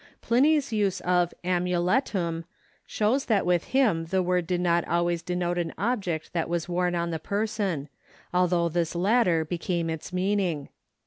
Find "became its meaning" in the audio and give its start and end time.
9.45-10.69